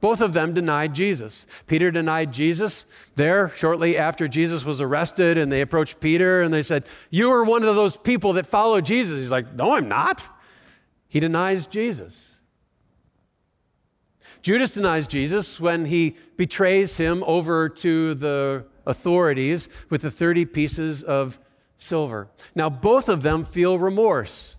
[0.00, 1.46] Both of them denied Jesus.
[1.68, 6.64] Peter denied Jesus there shortly after Jesus was arrested, and they approached Peter and they
[6.64, 9.20] said, You are one of those people that follow Jesus.
[9.20, 10.26] He's like, No, I'm not.
[11.06, 12.32] He denies Jesus.
[14.42, 21.02] Judas denies Jesus when he betrays him over to the authorities with the 30 pieces
[21.02, 21.38] of
[21.76, 22.28] silver.
[22.54, 24.56] Now, both of them feel remorse.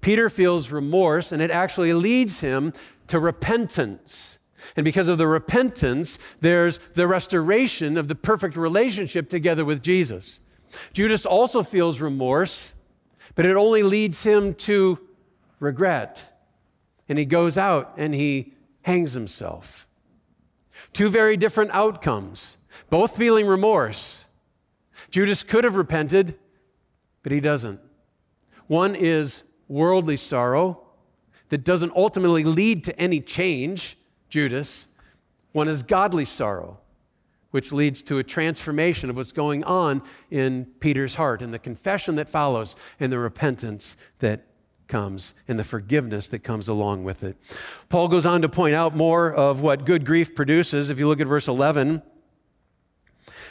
[0.00, 2.72] Peter feels remorse, and it actually leads him
[3.08, 4.38] to repentance.
[4.76, 10.40] And because of the repentance, there's the restoration of the perfect relationship together with Jesus.
[10.92, 12.74] Judas also feels remorse,
[13.34, 14.98] but it only leads him to
[15.58, 16.31] regret.
[17.12, 19.86] And he goes out and he hangs himself.
[20.94, 22.56] Two very different outcomes,
[22.88, 24.24] both feeling remorse.
[25.10, 26.38] Judas could have repented,
[27.22, 27.80] but he doesn't.
[28.66, 30.80] One is worldly sorrow,
[31.50, 33.98] that doesn't ultimately lead to any change,
[34.30, 34.88] Judas.
[35.52, 36.78] One is godly sorrow,
[37.50, 42.14] which leads to a transformation of what's going on in Peter's heart and the confession
[42.14, 44.46] that follows and the repentance that
[44.92, 47.36] comes and the forgiveness that comes along with it.
[47.88, 50.90] Paul goes on to point out more of what good grief produces.
[50.90, 52.02] If you look at verse 11,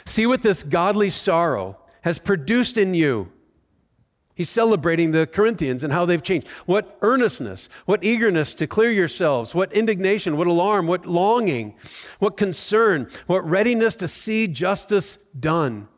[0.06, 3.30] see what this godly sorrow has produced in you
[4.34, 6.48] He's celebrating the Corinthians and how they've changed.
[6.64, 11.74] What earnestness, what eagerness to clear yourselves, what indignation, what alarm, what longing,
[12.18, 15.88] what concern, what readiness to see justice done.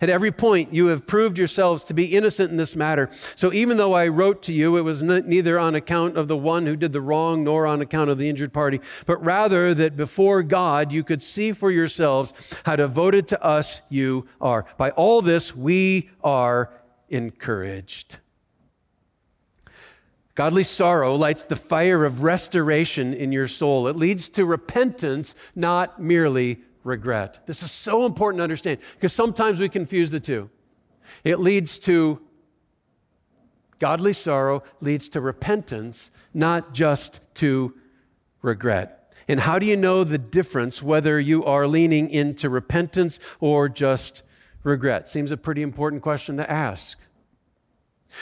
[0.00, 3.10] At every point, you have proved yourselves to be innocent in this matter.
[3.34, 6.66] So even though I wrote to you, it was neither on account of the one
[6.66, 10.42] who did the wrong nor on account of the injured party, but rather that before
[10.42, 12.32] God you could see for yourselves
[12.64, 14.66] how devoted to us you are.
[14.76, 16.70] By all this, we are
[17.08, 18.18] encouraged.
[20.34, 23.88] Godly sorrow lights the fire of restoration in your soul.
[23.88, 27.46] It leads to repentance, not merely regret.
[27.46, 30.48] This is so important to understand because sometimes we confuse the two.
[31.24, 32.20] It leads to
[33.78, 37.74] godly sorrow, leads to repentance, not just to
[38.40, 39.12] regret.
[39.28, 44.22] And how do you know the difference whether you are leaning into repentance or just
[44.62, 45.08] regret?
[45.08, 46.98] Seems a pretty important question to ask.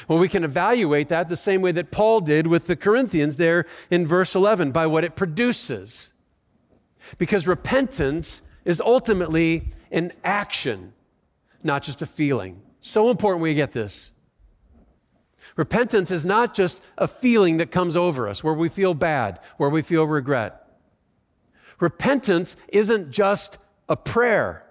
[0.09, 3.67] Well, we can evaluate that the same way that Paul did with the Corinthians there
[3.91, 6.13] in verse 11 by what it produces.
[7.19, 10.93] Because repentance is ultimately an action,
[11.63, 12.61] not just a feeling.
[12.81, 14.13] So important we get this.
[15.57, 19.71] Repentance is not just a feeling that comes over us where we feel bad, where
[19.71, 20.61] we feel regret.
[21.81, 24.67] Repentance isn't just a prayer.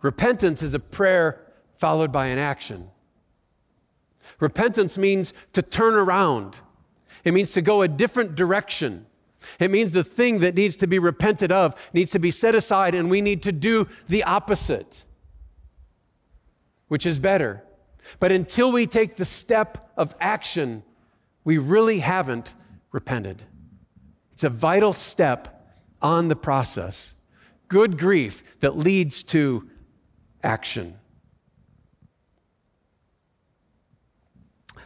[0.00, 1.44] Repentance is a prayer
[1.76, 2.88] followed by an action.
[4.40, 6.60] Repentance means to turn around,
[7.24, 9.06] it means to go a different direction.
[9.60, 12.94] It means the thing that needs to be repented of needs to be set aside,
[12.94, 15.04] and we need to do the opposite,
[16.88, 17.62] which is better.
[18.20, 20.82] But until we take the step of action,
[21.44, 22.54] we really haven't
[22.90, 23.44] repented.
[24.32, 25.66] It's a vital step
[26.00, 27.14] on the process.
[27.68, 29.68] Good grief that leads to
[30.42, 30.98] action.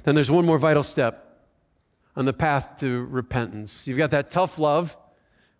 [0.04, 1.21] Then there's one more vital step
[2.16, 3.86] on the path to repentance.
[3.86, 4.96] You've got that tough love,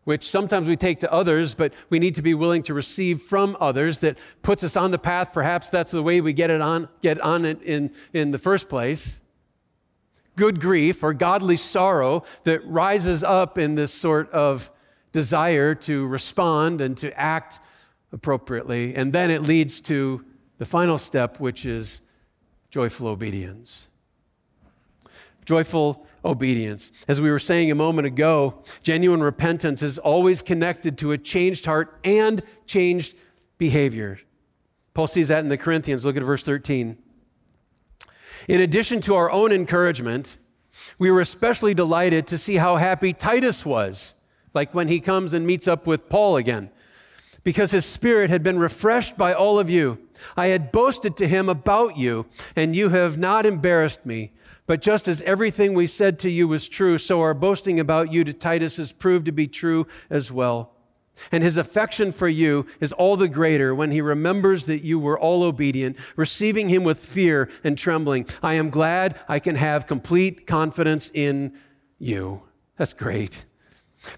[0.05, 3.57] which sometimes we take to others, but we need to be willing to receive from
[3.61, 5.33] others that puts us on the path.
[5.33, 8.69] Perhaps that's the way we get it on, get on it in, in the first
[8.69, 9.21] place.
[10.37, 14.71] Good grief or godly sorrow that rises up in this sort of
[15.13, 17.61] desire to respond and to act
[18.13, 18.95] appropriately.
[18.95, 20.25] And then it leads to
[20.59, 22.01] the final step, which is
[22.71, 23.89] joyful obedience.
[25.45, 26.93] Joyful obedience.
[27.09, 31.67] As we were saying a moment ago, genuine repentance is always connected to a changed
[31.67, 33.15] heart and changed
[33.59, 34.21] behavior.
[34.95, 36.05] Paul sees that in the Corinthians.
[36.05, 36.99] Look at verse 13.
[38.49, 40.37] In addition to our own encouragement,
[40.99, 44.15] we were especially delighted to see how happy Titus was,
[44.55, 46.71] like when he comes and meets up with Paul again,
[47.45, 49.99] because his spirit had been refreshed by all of you.
[50.37, 54.33] I had boasted to him about you, and you have not embarrassed me.
[54.67, 58.25] But just as everything we said to you was true, so our boasting about you
[58.25, 60.73] to Titus has proved to be true as well.
[61.31, 65.19] And his affection for you is all the greater when he remembers that you were
[65.19, 68.27] all obedient, receiving him with fear and trembling.
[68.43, 71.53] I am glad I can have complete confidence in
[71.99, 72.43] you.
[72.79, 73.45] That's great.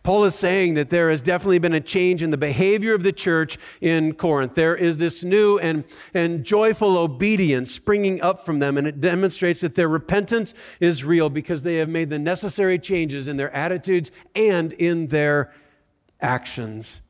[0.02, 3.12] Paul is saying that there has definitely been a change in the behavior of the
[3.12, 4.54] church in Corinth.
[4.54, 9.60] There is this new and, and joyful obedience springing up from them, and it demonstrates
[9.60, 14.10] that their repentance is real because they have made the necessary changes in their attitudes
[14.34, 15.52] and in their
[16.20, 17.00] actions.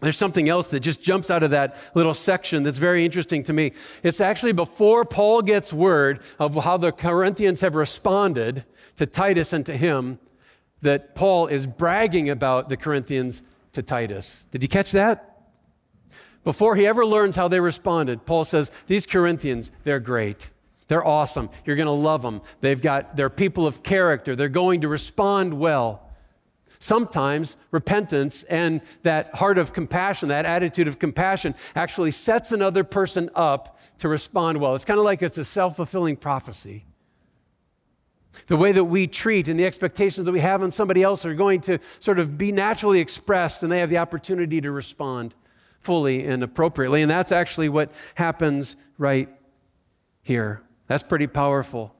[0.00, 3.52] There's something else that just jumps out of that little section that's very interesting to
[3.52, 3.72] me.
[4.02, 8.64] It's actually before Paul gets word of how the Corinthians have responded
[8.96, 10.18] to Titus and to him
[10.82, 14.46] that Paul is bragging about the Corinthians to Titus.
[14.50, 15.26] Did you catch that?
[16.42, 20.50] Before he ever learns how they responded, Paul says, These Corinthians, they're great.
[20.88, 21.50] They're awesome.
[21.64, 22.40] You're going to love them.
[22.60, 24.34] They've got, they're people of character.
[24.34, 26.10] They're going to respond well.
[26.80, 33.30] Sometimes repentance and that heart of compassion, that attitude of compassion, actually sets another person
[33.34, 34.74] up to respond well.
[34.74, 36.86] It's kind of like it's a self fulfilling prophecy.
[38.46, 41.34] The way that we treat and the expectations that we have on somebody else are
[41.34, 45.34] going to sort of be naturally expressed, and they have the opportunity to respond
[45.80, 47.02] fully and appropriately.
[47.02, 49.28] And that's actually what happens right
[50.22, 50.62] here.
[50.86, 51.94] That's pretty powerful.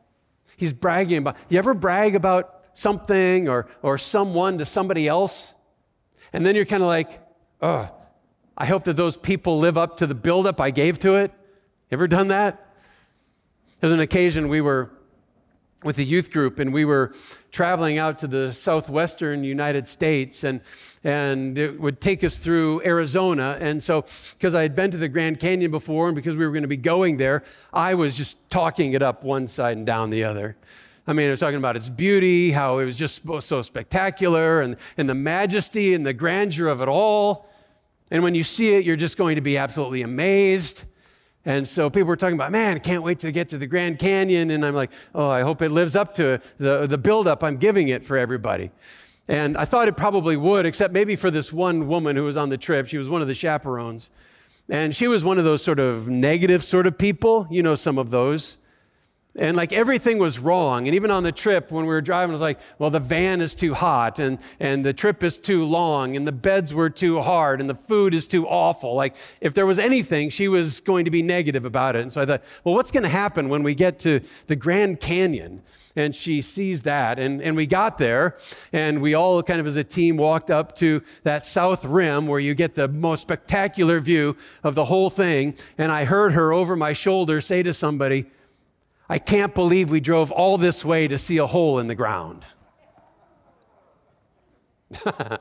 [0.56, 1.36] He's bragging about.
[1.48, 5.54] You ever brag about something or, or someone to somebody else?
[6.32, 7.20] And then you're kind of like,
[7.60, 7.90] oh,
[8.56, 11.32] I hope that those people live up to the buildup I gave to it.
[11.90, 12.66] Ever done that?
[13.80, 14.90] There's an occasion we were
[15.82, 17.12] with a youth group, and we were
[17.50, 20.60] traveling out to the southwestern United States, and
[21.02, 23.56] and it would take us through Arizona.
[23.58, 26.52] And so, because I had been to the Grand Canyon before, and because we were
[26.52, 30.10] going to be going there, I was just talking it up one side and down
[30.10, 30.56] the other.
[31.06, 34.76] I mean, I was talking about its beauty, how it was just so spectacular, and,
[34.98, 37.48] and the majesty and the grandeur of it all.
[38.10, 40.84] And when you see it, you're just going to be absolutely amazed.
[41.46, 43.98] And so people were talking about, man, I can't wait to get to the Grand
[43.98, 44.50] Canyon.
[44.50, 47.88] And I'm like, oh, I hope it lives up to the, the buildup I'm giving
[47.88, 48.70] it for everybody.
[49.26, 52.48] And I thought it probably would, except maybe for this one woman who was on
[52.48, 52.88] the trip.
[52.88, 54.10] She was one of the chaperones.
[54.68, 57.46] And she was one of those sort of negative sort of people.
[57.50, 58.58] You know, some of those.
[59.36, 60.88] And like everything was wrong.
[60.88, 63.40] And even on the trip, when we were driving, I was like, well, the van
[63.40, 67.20] is too hot, and, and the trip is too long, and the beds were too
[67.20, 68.94] hard, and the food is too awful.
[68.94, 72.02] Like, if there was anything, she was going to be negative about it.
[72.02, 74.98] And so I thought, well, what's going to happen when we get to the Grand
[74.98, 75.62] Canyon?
[75.94, 77.20] And she sees that.
[77.20, 78.36] And, and we got there,
[78.72, 82.40] and we all kind of as a team walked up to that south rim where
[82.40, 85.54] you get the most spectacular view of the whole thing.
[85.78, 88.26] And I heard her over my shoulder say to somebody,
[89.10, 92.46] I can't believe we drove all this way to see a hole in the ground.
[95.04, 95.40] if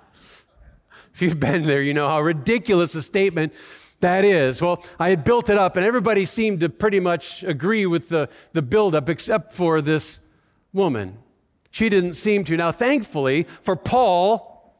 [1.19, 3.53] you've been there, you know how ridiculous a statement
[3.99, 4.60] that is.
[4.60, 8.27] Well, I had built it up, and everybody seemed to pretty much agree with the,
[8.53, 10.19] the buildup except for this
[10.73, 11.19] woman.
[11.69, 12.58] She didn't seem to.
[12.58, 14.73] Now, thankfully for Paul,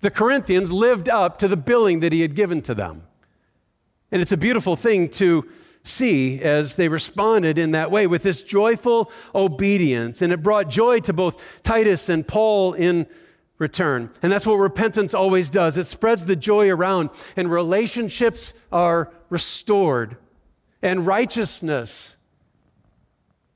[0.00, 3.04] the Corinthians lived up to the billing that he had given to them.
[4.10, 5.48] And it's a beautiful thing to
[5.84, 10.22] see as they responded in that way with this joyful obedience.
[10.22, 13.06] And it brought joy to both Titus and Paul in
[13.58, 14.10] return.
[14.22, 20.16] And that's what repentance always does it spreads the joy around, and relationships are restored,
[20.80, 22.16] and righteousness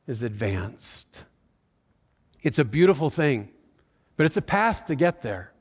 [0.06, 1.24] is advanced.
[2.42, 3.50] It's a beautiful thing,
[4.16, 5.52] but it's a path to get there.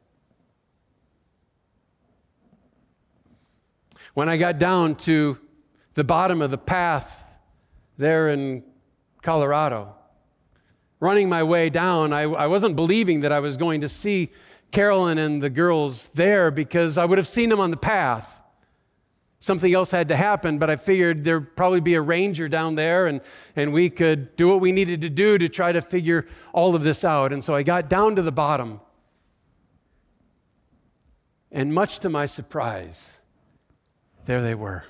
[4.13, 5.37] When I got down to
[5.93, 7.23] the bottom of the path
[7.97, 8.63] there in
[9.21, 9.95] Colorado.
[10.99, 14.31] Running my way down, I, I wasn't believing that I was going to see
[14.71, 18.39] Carolyn and the girls there because I would have seen them on the path.
[19.39, 23.07] Something else had to happen, but I figured there'd probably be a ranger down there
[23.07, 23.21] and,
[23.55, 26.83] and we could do what we needed to do to try to figure all of
[26.83, 27.33] this out.
[27.33, 28.79] And so I got down to the bottom.
[31.51, 33.17] And much to my surprise,
[34.25, 34.85] there they were.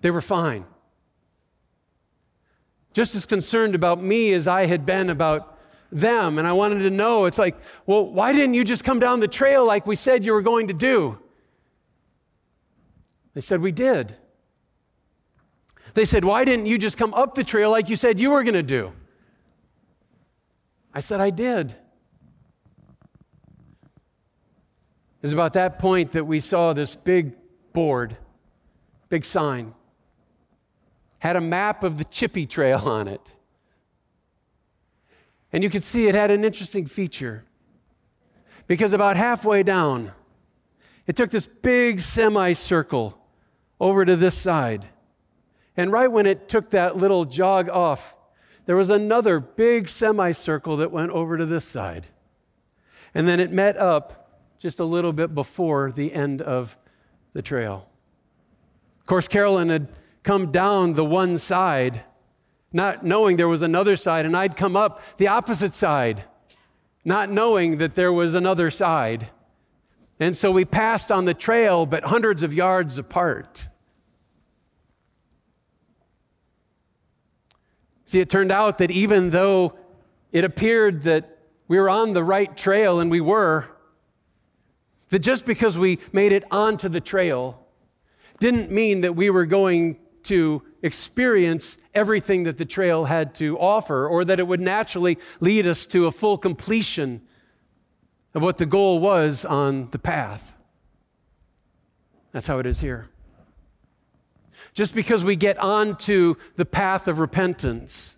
[0.00, 0.64] They were fine.
[2.92, 5.58] just as concerned about me as I had been about
[5.92, 6.38] them.
[6.38, 9.28] And I wanted to know it's like, well, why didn't you just come down the
[9.28, 11.18] trail like we said you were going to do?
[13.34, 14.16] They said, We did.
[15.94, 18.42] They said, Why didn't you just come up the trail like you said you were
[18.42, 18.92] going to do?
[20.92, 21.70] I said, I did.
[25.22, 27.34] It was about that point that we saw this big
[27.72, 28.16] board,
[29.08, 29.74] big sign,
[31.20, 33.20] had a map of the Chippy Trail on it.
[35.52, 37.44] And you could see it had an interesting feature
[38.66, 40.12] because about halfway down,
[41.06, 43.18] it took this big semicircle
[43.78, 44.88] over to this side.
[45.76, 48.14] And right when it took that little jog off,
[48.66, 52.06] there was another big semicircle that went over to this side.
[53.14, 56.78] And then it met up just a little bit before the end of
[57.32, 57.88] the trail.
[59.00, 59.88] Of course, Carolyn had
[60.22, 62.02] come down the one side,
[62.72, 66.24] not knowing there was another side, and I'd come up the opposite side,
[67.04, 69.28] not knowing that there was another side.
[70.18, 73.68] And so we passed on the trail, but hundreds of yards apart.
[78.04, 79.78] See, it turned out that even though
[80.32, 83.68] it appeared that we were on the right trail, and we were,
[85.10, 87.64] that just because we made it onto the trail
[88.40, 94.06] didn't mean that we were going to experience everything that the trail had to offer,
[94.06, 97.20] or that it would naturally lead us to a full completion
[98.34, 100.54] of what the goal was on the path.
[102.32, 103.08] That's how it is here.
[104.72, 108.16] Just because we get onto the path of repentance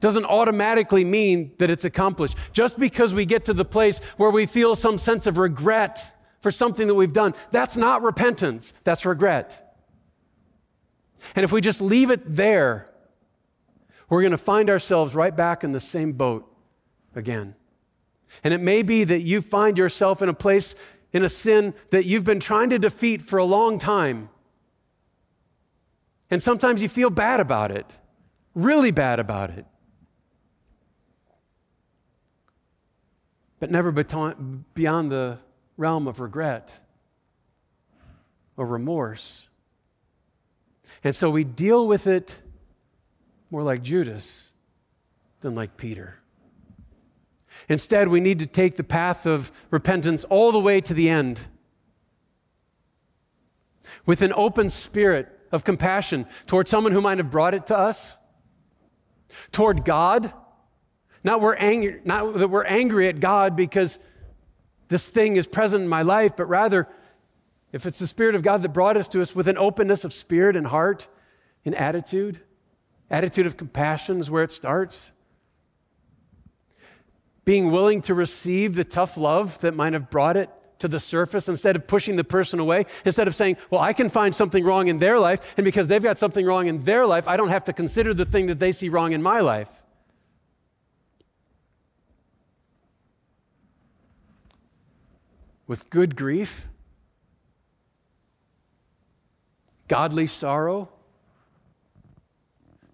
[0.00, 2.36] doesn't automatically mean that it's accomplished.
[2.52, 6.50] Just because we get to the place where we feel some sense of regret for
[6.50, 9.65] something that we've done, that's not repentance, that's regret.
[11.34, 12.88] And if we just leave it there,
[14.08, 16.50] we're going to find ourselves right back in the same boat
[17.14, 17.54] again.
[18.44, 20.74] And it may be that you find yourself in a place,
[21.12, 24.28] in a sin that you've been trying to defeat for a long time.
[26.30, 27.86] And sometimes you feel bad about it,
[28.54, 29.64] really bad about it.
[33.58, 35.38] But never beyond the
[35.76, 36.78] realm of regret
[38.56, 39.48] or remorse.
[41.04, 42.36] And so we deal with it
[43.50, 44.52] more like Judas
[45.40, 46.16] than like Peter.
[47.68, 51.40] Instead, we need to take the path of repentance all the way to the end
[54.04, 58.18] with an open spirit of compassion toward someone who might have brought it to us,
[59.52, 60.32] toward God.
[61.24, 63.98] Not, we're angry, not that we're angry at God because
[64.88, 66.88] this thing is present in my life, but rather,
[67.76, 70.14] if it's the Spirit of God that brought us to us with an openness of
[70.14, 71.08] spirit and heart
[71.62, 72.40] and attitude,
[73.10, 75.10] attitude of compassion is where it starts.
[77.44, 80.48] Being willing to receive the tough love that might have brought it
[80.78, 84.08] to the surface instead of pushing the person away, instead of saying, Well, I can
[84.08, 87.28] find something wrong in their life, and because they've got something wrong in their life,
[87.28, 89.68] I don't have to consider the thing that they see wrong in my life.
[95.66, 96.68] With good grief,
[99.96, 100.90] godly sorrow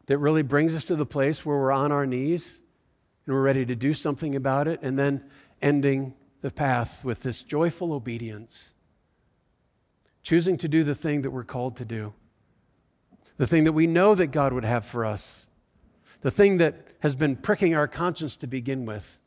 [0.06, 2.60] that really brings us to the place where we're on our knees
[3.26, 5.24] and we're ready to do something about it, and then
[5.60, 8.70] ending the path with this joyful obedience,
[10.22, 12.12] choosing to do the thing that we're called to do,
[13.36, 15.46] the thing that we know that God would have for us,
[16.20, 19.18] the thing that has been pricking our conscience to begin with.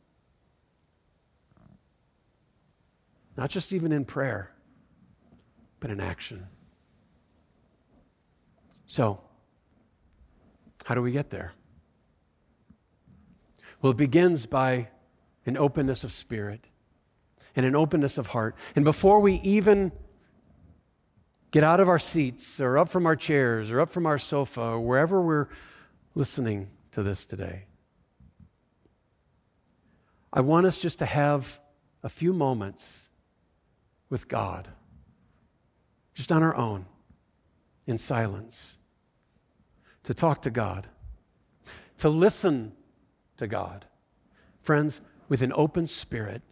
[3.36, 4.50] Not just even in prayer,
[5.78, 6.46] but in action.
[8.86, 9.20] So,
[10.84, 11.52] how do we get there?
[13.82, 14.88] Well, it begins by
[15.44, 16.64] an openness of spirit
[17.54, 18.56] and an openness of heart.
[18.74, 19.92] And before we even
[21.50, 24.60] get out of our seats or up from our chairs or up from our sofa
[24.60, 25.48] or wherever we're
[26.14, 27.64] listening to this today,
[30.32, 31.60] I want us just to have
[32.02, 33.08] a few moments
[34.10, 34.68] with God,
[36.14, 36.86] just on our own,
[37.86, 38.76] in silence,
[40.02, 40.88] to talk to God,
[41.98, 42.72] to listen
[43.36, 43.86] to God.
[44.62, 46.42] Friends, with an open spirit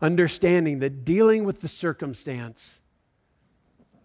[0.00, 2.80] understanding that dealing with the circumstance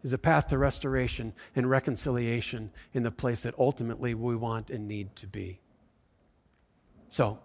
[0.03, 4.87] is a path to restoration and reconciliation in the place that ultimately we want and
[4.87, 5.59] need to be.
[7.09, 7.39] So,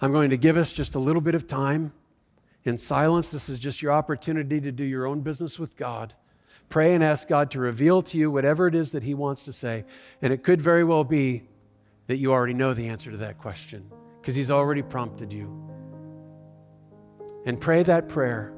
[0.00, 1.92] I'm going to give us just a little bit of time
[2.64, 3.30] in silence.
[3.30, 6.14] This is just your opportunity to do your own business with God.
[6.68, 9.52] Pray and ask God to reveal to you whatever it is that He wants to
[9.52, 9.84] say.
[10.20, 11.44] And it could very well be
[12.06, 13.90] that you already know the answer to that question
[14.20, 15.46] because He's already prompted you.
[17.46, 18.52] And pray that prayer,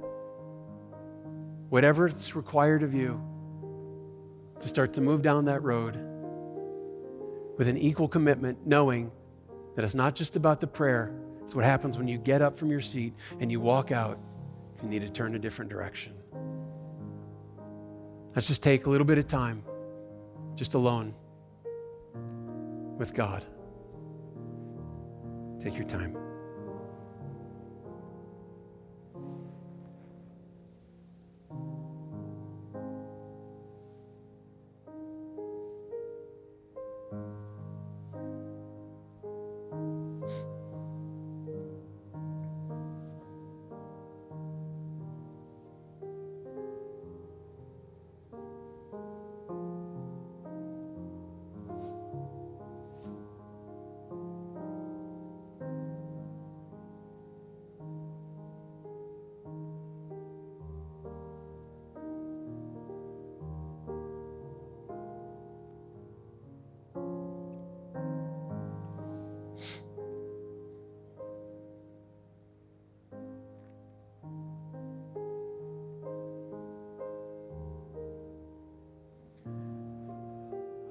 [1.68, 3.20] whatever it's required of you,
[4.58, 5.98] to start to move down that road
[7.56, 9.11] with an equal commitment, knowing
[9.76, 11.12] that it's not just about the prayer,
[11.44, 14.18] it's what happens when you get up from your seat and you walk out.
[14.82, 16.14] You need to turn a different direction.
[18.34, 19.64] Let's just take a little bit of time,
[20.54, 21.14] just alone
[22.98, 23.44] with God.
[25.60, 26.29] Take your time.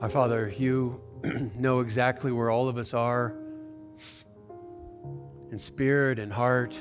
[0.02, 1.02] Our Father, you
[1.58, 3.36] know exactly where all of us are
[5.52, 6.80] in spirit and heart,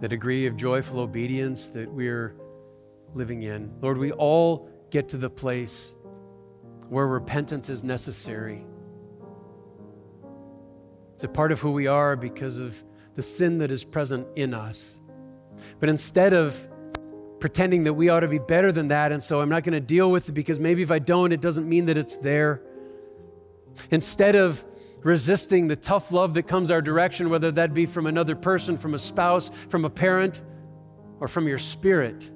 [0.00, 2.34] the degree of joyful obedience that we're
[3.14, 3.70] living in.
[3.80, 5.94] Lord, we all get to the place
[6.88, 8.66] where repentance is necessary.
[11.14, 12.82] It's a part of who we are because of
[13.14, 15.00] the sin that is present in us.
[15.78, 16.66] But instead of
[17.40, 19.80] pretending that we ought to be better than that, and so I'm not going to
[19.80, 22.62] deal with it because maybe if I don't, it doesn't mean that it's there.
[23.90, 24.64] Instead of
[25.02, 28.94] resisting the tough love that comes our direction, whether that be from another person, from
[28.94, 30.42] a spouse, from a parent,
[31.18, 32.30] or from your spirit,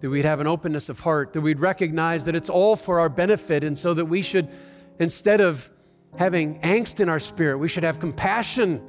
[0.00, 3.08] that we'd have an openness of heart, that we'd recognize that it's all for our
[3.08, 4.48] benefit, and so that we should,
[4.98, 5.70] instead of
[6.16, 8.82] having angst in our spirit, we should have compassion,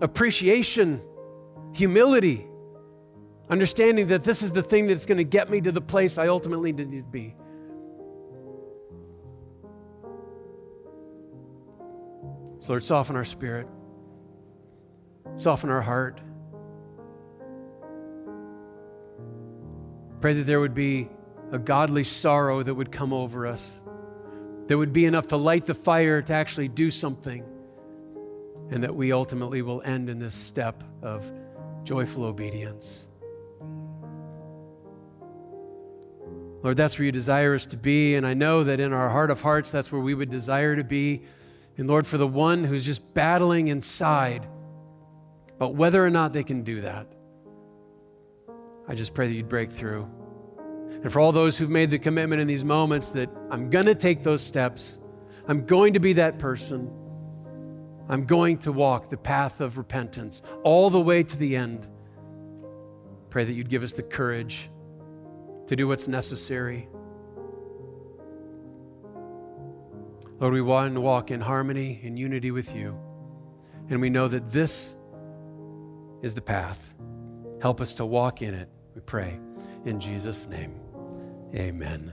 [0.00, 1.00] appreciation,
[1.72, 2.46] humility,
[3.48, 6.28] understanding that this is the thing that's going to get me to the place I
[6.28, 7.36] ultimately need to be.
[12.60, 13.68] So, Lord, soften our spirit,
[15.36, 16.20] soften our heart.
[20.20, 21.08] Pray that there would be
[21.52, 23.80] a godly sorrow that would come over us,
[24.66, 27.44] that would be enough to light the fire to actually do something,
[28.70, 31.30] and that we ultimately will end in this step of
[31.86, 33.06] joyful obedience.
[36.62, 38.16] Lord, that's where you desire us to be.
[38.16, 40.82] And I know that in our heart of hearts, that's where we would desire to
[40.82, 41.22] be.
[41.78, 44.48] And Lord, for the one who's just battling inside,
[45.58, 47.06] but whether or not they can do that,
[48.88, 50.10] I just pray that you'd break through.
[51.04, 53.94] And for all those who've made the commitment in these moments that I'm going to
[53.94, 55.00] take those steps,
[55.46, 56.90] I'm going to be that person.
[58.08, 61.86] I'm going to walk the path of repentance all the way to the end.
[63.30, 64.70] Pray that you'd give us the courage
[65.66, 66.88] to do what's necessary.
[70.38, 72.96] Lord, we want to walk in harmony and unity with you.
[73.88, 74.96] And we know that this
[76.22, 76.94] is the path.
[77.60, 79.38] Help us to walk in it, we pray.
[79.84, 80.78] In Jesus' name,
[81.54, 82.12] amen.